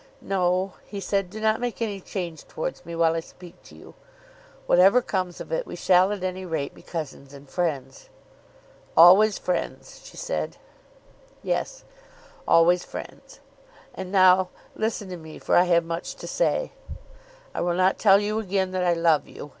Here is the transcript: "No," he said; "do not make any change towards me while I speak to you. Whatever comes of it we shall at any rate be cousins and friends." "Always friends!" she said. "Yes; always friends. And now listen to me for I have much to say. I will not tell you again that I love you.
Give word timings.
"No," 0.23 0.73
he 0.87 0.99
said; 0.99 1.29
"do 1.29 1.39
not 1.39 1.59
make 1.61 1.79
any 1.79 2.01
change 2.01 2.47
towards 2.47 2.87
me 2.87 2.95
while 2.95 3.13
I 3.13 3.19
speak 3.19 3.61
to 3.65 3.75
you. 3.75 3.93
Whatever 4.65 4.99
comes 4.99 5.39
of 5.39 5.51
it 5.51 5.67
we 5.67 5.75
shall 5.75 6.11
at 6.11 6.23
any 6.23 6.43
rate 6.43 6.73
be 6.73 6.81
cousins 6.81 7.35
and 7.35 7.47
friends." 7.47 8.09
"Always 8.97 9.37
friends!" 9.37 10.01
she 10.03 10.17
said. 10.17 10.57
"Yes; 11.43 11.83
always 12.47 12.83
friends. 12.83 13.41
And 13.93 14.11
now 14.11 14.49
listen 14.75 15.07
to 15.09 15.17
me 15.17 15.37
for 15.37 15.55
I 15.55 15.65
have 15.65 15.85
much 15.85 16.15
to 16.15 16.25
say. 16.25 16.71
I 17.53 17.61
will 17.61 17.75
not 17.75 17.99
tell 17.99 18.19
you 18.19 18.39
again 18.39 18.71
that 18.71 18.83
I 18.83 18.93
love 18.93 19.27
you. 19.27 19.49